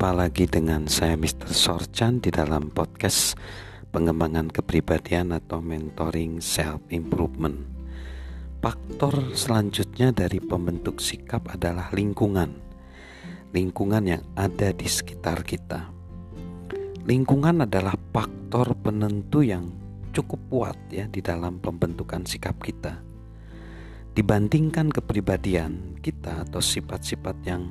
Jumpa 0.00 0.16
lagi 0.16 0.48
dengan 0.48 0.88
saya 0.88 1.12
Mr. 1.12 1.52
Sorchan 1.52 2.24
di 2.24 2.32
dalam 2.32 2.72
podcast 2.72 3.36
pengembangan 3.92 4.48
kepribadian 4.48 5.28
atau 5.28 5.60
mentoring 5.60 6.40
self 6.40 6.80
improvement. 6.88 7.60
Faktor 8.64 9.36
selanjutnya 9.36 10.08
dari 10.08 10.40
pembentuk 10.40 11.04
sikap 11.04 11.52
adalah 11.52 11.92
lingkungan. 11.92 12.48
Lingkungan 13.52 14.08
yang 14.08 14.24
ada 14.40 14.72
di 14.72 14.88
sekitar 14.88 15.44
kita. 15.44 15.92
Lingkungan 17.04 17.68
adalah 17.68 17.92
faktor 18.08 18.72
penentu 18.80 19.44
yang 19.44 19.68
cukup 20.16 20.40
kuat 20.48 20.80
ya 20.88 21.12
di 21.12 21.20
dalam 21.20 21.60
pembentukan 21.60 22.24
sikap 22.24 22.56
kita. 22.64 23.04
Dibandingkan 24.16 24.96
kepribadian 24.96 26.00
kita 26.00 26.48
atau 26.48 26.64
sifat-sifat 26.64 27.36
yang 27.44 27.68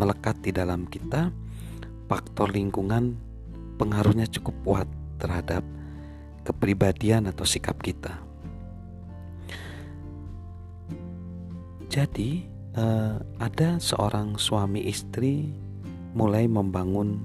melekat 0.00 0.40
di 0.40 0.48
dalam 0.48 0.88
kita, 0.88 1.28
faktor 2.08 2.50
lingkungan 2.50 3.20
pengaruhnya 3.76 4.26
cukup 4.26 4.56
kuat 4.64 4.88
terhadap 5.20 5.62
kepribadian 6.42 7.28
atau 7.28 7.44
sikap 7.44 7.76
kita. 7.84 8.16
Jadi, 11.88 12.44
eh, 12.76 13.16
ada 13.40 13.80
seorang 13.80 14.40
suami 14.40 14.88
istri 14.88 15.52
mulai 16.16 16.48
membangun 16.48 17.20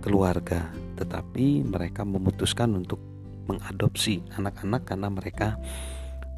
keluarga, 0.00 0.68
tetapi 0.96 1.64
mereka 1.64 2.04
memutuskan 2.04 2.76
untuk 2.76 3.00
mengadopsi 3.46 4.24
anak-anak 4.36 4.82
karena 4.84 5.08
mereka 5.12 5.48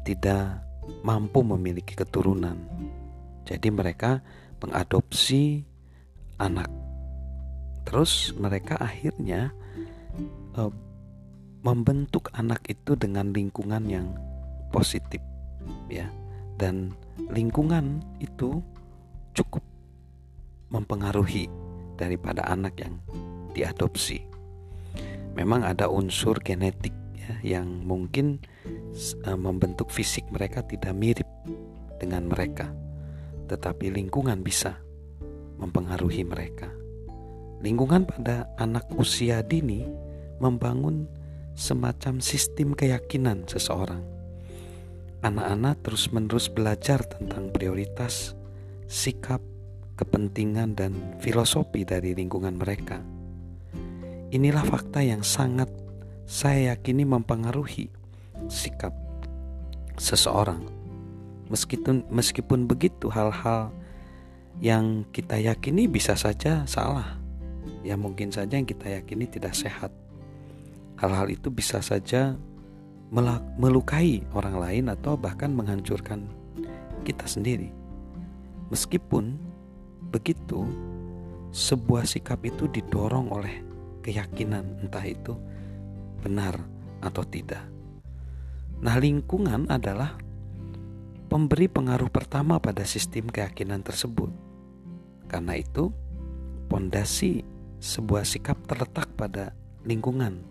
tidak 0.03 0.63
mampu 1.03 1.43
memiliki 1.43 1.95
keturunan. 1.95 2.55
Jadi, 3.43 3.67
mereka 3.71 4.23
mengadopsi 4.59 5.63
anak. 6.39 6.88
Terus 7.89 8.37
mereka 8.37 8.77
akhirnya 8.77 9.49
uh, 10.53 10.69
membentuk 11.65 12.29
anak 12.37 12.61
itu 12.69 12.93
dengan 12.93 13.33
lingkungan 13.33 13.83
yang 13.89 14.13
positif, 14.69 15.19
ya. 15.89 16.05
Dan 16.61 16.93
lingkungan 17.33 18.05
itu 18.21 18.61
cukup 19.33 19.65
mempengaruhi 20.69 21.49
daripada 21.97 22.45
anak 22.45 22.77
yang 22.77 23.01
diadopsi. 23.57 24.21
Memang 25.33 25.65
ada 25.65 25.89
unsur 25.89 26.37
genetik 26.45 26.93
ya, 27.17 27.57
yang 27.57 27.65
mungkin 27.89 28.37
uh, 29.25 29.39
membentuk 29.39 29.89
fisik 29.89 30.29
mereka 30.29 30.61
tidak 30.61 30.93
mirip 30.93 31.27
dengan 31.97 32.29
mereka 32.29 32.69
tetapi 33.49 33.89
lingkungan 33.89 34.45
bisa 34.45 34.77
mempengaruhi 35.57 36.21
mereka. 36.21 36.78
Lingkungan 37.59 38.07
pada 38.07 38.47
anak 38.55 38.87
usia 38.95 39.43
dini 39.43 39.83
membangun 40.39 41.05
semacam 41.53 42.23
sistem 42.23 42.71
keyakinan 42.71 43.43
seseorang. 43.45 43.99
Anak-anak 45.19 45.83
terus-menerus 45.83 46.47
belajar 46.47 47.03
tentang 47.03 47.51
prioritas, 47.51 48.39
sikap, 48.87 49.43
kepentingan, 49.99 50.79
dan 50.79 50.95
filosofi 51.19 51.83
dari 51.83 52.15
lingkungan 52.15 52.55
mereka. 52.55 53.03
Inilah 54.31 54.63
fakta 54.63 55.03
yang 55.03 55.27
sangat 55.27 55.67
saya 56.23 56.71
yakini 56.71 57.03
mempengaruhi 57.03 57.91
sikap 58.47 58.95
seseorang 59.99 60.79
Meskipun 61.49 62.05
meskipun 62.13 62.69
begitu 62.69 63.09
hal-hal 63.09 63.73
yang 64.61 65.01
kita 65.09 65.41
yakini 65.41 65.89
bisa 65.89 66.13
saja 66.13 66.63
salah. 66.69 67.17
Ya 67.89 67.97
mungkin 67.97 68.29
saja 68.29 68.53
yang 68.53 68.69
kita 68.69 68.85
yakini 68.85 69.25
tidak 69.25 69.57
sehat. 69.57 69.89
Hal-hal 71.01 71.25
itu 71.33 71.49
bisa 71.49 71.81
saja 71.81 72.37
melukai 73.57 74.21
orang 74.37 74.61
lain 74.61 74.85
atau 74.93 75.17
bahkan 75.17 75.49
menghancurkan 75.49 76.29
kita 77.01 77.25
sendiri. 77.25 77.73
Meskipun 78.69 79.41
begitu, 80.13 80.69
sebuah 81.49 82.05
sikap 82.05 82.45
itu 82.45 82.69
didorong 82.69 83.33
oleh 83.33 83.65
keyakinan 84.05 84.85
entah 84.85 85.09
itu 85.09 85.33
benar 86.21 86.61
atau 87.01 87.25
tidak. 87.25 87.65
Nah, 88.85 89.01
lingkungan 89.01 89.65
adalah 89.65 90.13
pemberi 91.25 91.65
pengaruh 91.65 92.13
pertama 92.13 92.61
pada 92.61 92.85
sistem 92.85 93.33
keyakinan 93.33 93.81
tersebut. 93.81 94.29
Karena 95.25 95.57
itu, 95.57 95.89
pondasi 96.69 97.41
sebuah 97.79 98.27
sikap 98.27 98.59
terletak 98.67 99.07
pada 99.15 99.55
lingkungan 99.87 100.43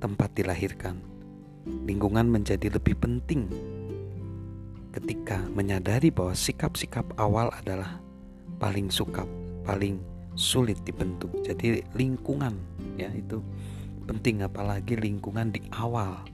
tempat 0.00 0.32
dilahirkan. 0.32 0.96
Lingkungan 1.84 2.32
menjadi 2.32 2.72
lebih 2.72 2.96
penting 2.96 3.48
ketika 4.96 5.36
menyadari 5.52 6.08
bahwa 6.08 6.32
sikap-sikap 6.32 7.04
awal 7.20 7.52
adalah 7.52 8.00
paling 8.56 8.88
suka, 8.88 9.28
paling 9.68 10.00
sulit 10.32 10.80
dibentuk. 10.88 11.28
Jadi 11.44 11.84
lingkungan 11.92 12.56
ya 12.96 13.12
itu 13.12 13.44
penting 14.08 14.40
apalagi 14.40 14.96
lingkungan 14.96 15.52
di 15.52 15.60
awal 15.76 16.24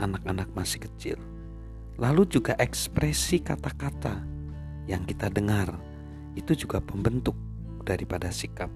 anak-anak 0.00 0.48
masih 0.56 0.88
kecil. 0.88 1.18
Lalu 2.00 2.24
juga 2.32 2.56
ekspresi 2.56 3.44
kata-kata 3.44 4.24
yang 4.88 5.04
kita 5.04 5.28
dengar 5.28 5.76
itu 6.32 6.56
juga 6.56 6.80
pembentuk 6.80 7.36
daripada 7.84 8.32
sikap. 8.32 8.72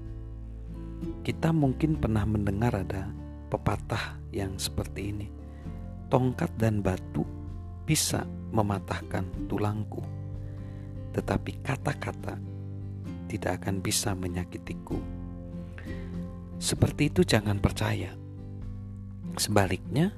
Kita 1.25 1.57
mungkin 1.57 1.97
pernah 1.97 2.29
mendengar 2.29 2.77
ada 2.85 3.09
pepatah 3.49 4.21
yang 4.29 4.61
seperti 4.61 5.09
ini. 5.09 5.29
Tongkat 6.13 6.53
dan 6.61 6.85
batu 6.85 7.25
bisa 7.89 8.29
mematahkan 8.53 9.49
tulangku, 9.49 10.05
tetapi 11.17 11.65
kata-kata 11.65 12.37
tidak 13.33 13.65
akan 13.65 13.81
bisa 13.81 14.13
menyakitiku. 14.13 15.01
Seperti 16.61 17.09
itu 17.09 17.25
jangan 17.25 17.57
percaya. 17.57 18.13
Sebaliknya, 19.41 20.13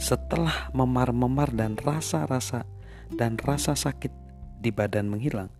setelah 0.00 0.72
memar-memar 0.72 1.52
dan 1.52 1.76
rasa-rasa 1.76 2.64
dan 3.12 3.36
rasa 3.36 3.76
sakit 3.76 4.10
di 4.64 4.72
badan 4.72 5.12
menghilang, 5.12 5.52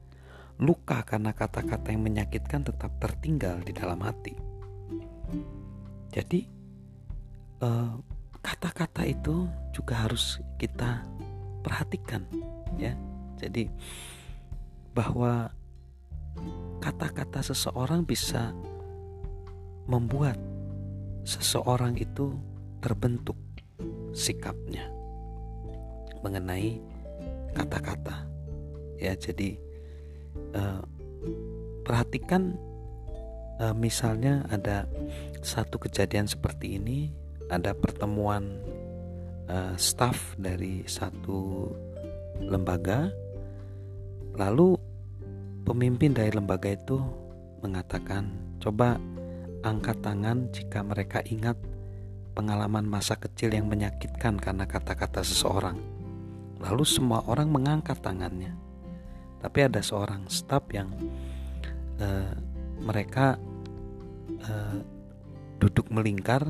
luka 0.57 1.05
karena 1.05 1.37
kata-kata 1.37 1.93
yang 1.93 2.09
menyakitkan 2.09 2.65
tetap 2.65 2.97
tertinggal 2.97 3.61
di 3.63 3.77
dalam 3.77 4.01
hati. 4.01 4.48
Jadi, 6.09 6.41
eh, 7.63 7.93
kata-kata 8.41 9.03
uh, 9.05 9.13
itu 9.13 9.37
juga 9.77 10.09
harus 10.09 10.41
kita 10.57 11.05
perhatikan, 11.61 12.25
ya. 12.81 12.97
Jadi, 13.39 13.69
bahwa 14.97 15.53
kata-kata 16.83 17.43
seseorang 17.43 18.03
bisa 18.03 18.55
membuat 19.87 20.39
seseorang 21.23 21.95
itu 21.99 22.35
terbentuk 22.81 23.37
sikapnya 24.15 24.89
mengenai 26.23 26.83
kata-kata 27.55 28.27
ya 28.99 29.15
jadi 29.15 29.59
uh, 30.55 30.83
perhatikan 31.87 32.59
uh, 33.61 33.75
misalnya 33.75 34.47
ada 34.49 34.87
satu 35.43 35.79
kejadian 35.79 36.27
seperti 36.27 36.79
ini 36.79 37.11
ada 37.51 37.75
pertemuan 37.75 38.59
uh, 39.51 39.75
staff 39.79 40.35
dari 40.39 40.87
satu 40.87 41.71
lembaga 42.43 43.11
lalu 44.39 44.79
pemimpin 45.67 46.15
dari 46.15 46.31
lembaga 46.33 46.71
itu 46.73 46.99
mengatakan 47.61 48.31
coba 48.63 48.99
angkat 49.67 49.99
tangan 50.01 50.49
jika 50.55 50.81
mereka 50.87 51.19
ingat 51.27 51.59
pengalaman 52.39 52.87
masa 52.87 53.19
kecil 53.19 53.51
yang 53.51 53.67
menyakitkan 53.67 54.39
karena 54.39 54.63
kata-kata 54.63 55.27
seseorang. 55.27 55.75
Lalu 56.63 56.87
semua 56.87 57.27
orang 57.27 57.51
mengangkat 57.51 57.99
tangannya. 57.99 58.55
Tapi 59.43 59.59
ada 59.67 59.83
seorang 59.83 60.31
staf 60.31 60.71
yang 60.71 60.87
uh, 61.99 62.31
mereka 62.83 63.37
uh, 64.47 64.79
duduk 65.59 65.91
melingkar 65.91 66.47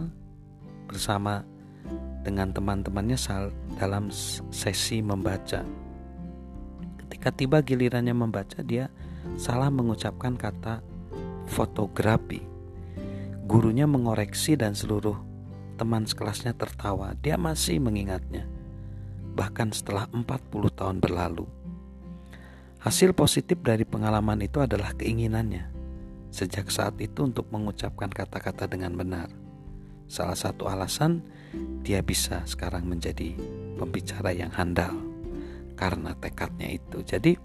bersama 0.88 1.44
dengan 2.24 2.52
teman-temannya 2.52 3.16
dalam 3.80 4.12
sesi 4.52 5.00
membaca. 5.00 5.64
Ketika 7.00 7.28
tiba 7.32 7.64
gilirannya 7.64 8.12
membaca, 8.12 8.60
dia 8.60 8.92
salah 9.40 9.72
mengucapkan 9.72 10.36
kata 10.36 10.84
fotografi. 11.48 12.44
Gurunya 13.48 13.88
mengoreksi 13.88 14.60
dan 14.60 14.76
seluruh 14.76 15.16
teman 15.80 16.04
sekelasnya 16.04 16.52
tertawa, 16.52 17.16
dia 17.16 17.40
masih 17.40 17.80
mengingatnya. 17.80 18.44
Bahkan 19.32 19.72
setelah 19.72 20.04
40 20.12 20.68
tahun 20.68 21.00
berlalu. 21.00 21.48
Hasil 22.84 23.16
positif 23.16 23.56
dari 23.64 23.88
pengalaman 23.88 24.44
itu 24.44 24.60
adalah 24.60 24.92
keinginannya 24.94 25.77
sejak 26.28 26.68
saat 26.68 26.96
itu 27.00 27.24
untuk 27.24 27.48
mengucapkan 27.48 28.08
kata-kata 28.12 28.68
dengan 28.68 28.94
benar. 28.94 29.28
Salah 30.08 30.36
satu 30.36 30.68
alasan 30.68 31.20
dia 31.84 32.00
bisa 32.00 32.44
sekarang 32.48 32.88
menjadi 32.88 33.36
pembicara 33.76 34.32
yang 34.32 34.52
handal 34.52 34.96
karena 35.76 36.16
tekadnya 36.16 36.80
itu. 36.80 37.04
Jadi 37.04 37.36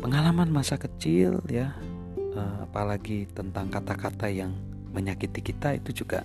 pengalaman 0.00 0.48
masa 0.48 0.80
kecil 0.80 1.44
ya, 1.48 1.76
eh, 2.16 2.56
apalagi 2.64 3.28
tentang 3.32 3.68
kata-kata 3.68 4.32
yang 4.32 4.56
menyakiti 4.94 5.44
kita 5.44 5.76
itu 5.76 6.04
juga 6.04 6.24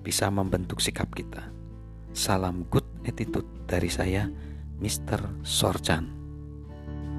bisa 0.00 0.32
membentuk 0.32 0.80
sikap 0.80 1.12
kita. 1.12 1.52
Salam 2.16 2.64
good 2.72 2.86
attitude 3.04 3.46
dari 3.68 3.92
saya, 3.92 4.30
Mr. 4.80 5.44
Sorchan. 5.44 6.16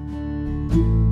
thank 0.08 0.72
you 0.72 1.07